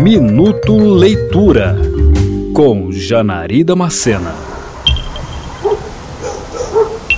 [0.00, 1.76] Minuto Leitura
[2.54, 4.34] com Janari Damascena.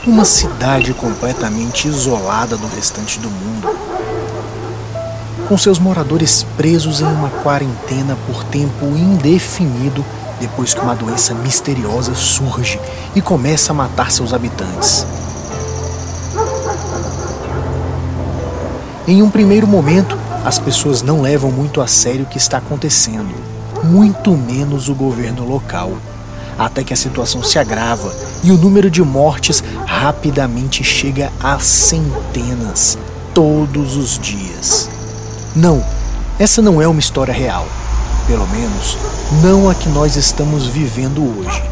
[0.05, 3.69] Uma cidade completamente isolada do restante do mundo,
[5.49, 10.05] com seus moradores presos em uma quarentena por tempo indefinido
[10.41, 12.81] depois que uma doença misteriosa surge
[13.15, 15.07] e começa a matar seus habitantes.
[19.07, 23.33] Em um primeiro momento, as pessoas não levam muito a sério o que está acontecendo,
[23.85, 25.93] muito menos o governo local.
[26.59, 32.99] Até que a situação se agrava e o número de mortes rapidamente chega a centenas,
[33.33, 34.89] todos os dias.
[35.55, 35.85] Não,
[36.39, 37.67] essa não é uma história real.
[38.27, 38.97] Pelo menos,
[39.43, 41.63] não a que nós estamos vivendo hoje.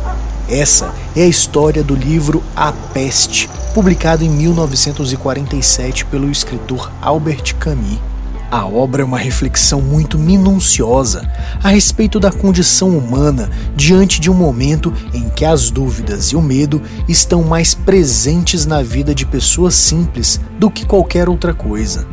[0.49, 8.10] Essa é a história do livro A Peste, publicado em 1947 pelo escritor Albert Camus.
[8.51, 11.23] A obra é uma reflexão muito minuciosa
[11.63, 16.43] a respeito da condição humana diante de um momento em que as dúvidas e o
[16.43, 22.09] medo estão mais presentes na vida de pessoas simples do que qualquer outra coisa.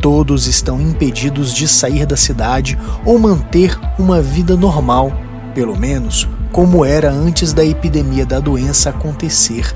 [0.00, 5.12] Todos estão impedidos de sair da cidade ou manter uma vida normal,
[5.56, 9.74] pelo menos como era antes da epidemia da doença acontecer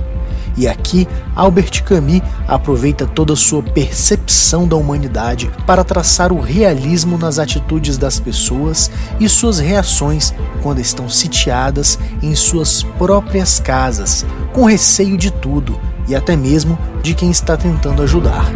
[0.58, 1.06] e aqui,
[1.36, 8.18] Albert Camus aproveita toda sua percepção da humanidade para traçar o realismo nas atitudes das
[8.18, 15.78] pessoas e suas reações quando estão sitiadas em suas próprias casas, com receio de tudo
[16.08, 18.50] e até mesmo de quem está tentando ajudar.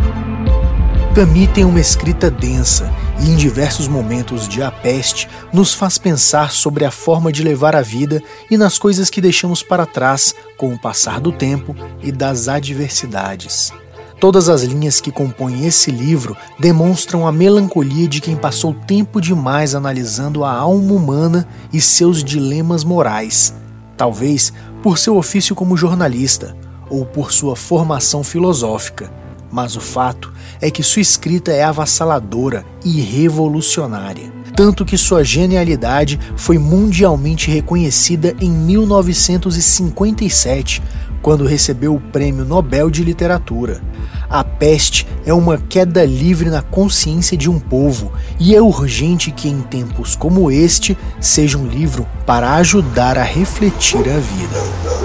[1.15, 2.91] Camus tem uma escrita densa
[3.23, 7.77] e, em diversos momentos de A Peste, nos faz pensar sobre a forma de levar
[7.77, 8.21] a vida
[8.51, 13.73] e nas coisas que deixamos para trás com o passar do tempo e das adversidades.
[14.19, 19.75] Todas as linhas que compõem esse livro demonstram a melancolia de quem passou tempo demais
[19.75, 23.55] analisando a alma humana e seus dilemas morais,
[23.97, 26.57] talvez por seu ofício como jornalista
[26.89, 29.22] ou por sua formação filosófica
[29.53, 34.33] mas o fato é que sua escrita é avassaladora e revolucionária.
[34.57, 40.83] Tanto que sua genialidade foi mundialmente reconhecida em 1957,
[41.23, 43.81] quando recebeu o Prêmio Nobel de Literatura.
[44.29, 49.49] A Peste é uma queda livre na consciência de um povo e é urgente que,
[49.49, 55.02] em tempos como este, seja um livro para ajudar a refletir a vida.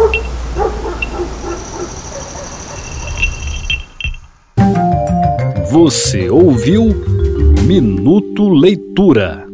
[5.70, 6.96] Você ouviu
[7.66, 9.47] Minuto Leitura.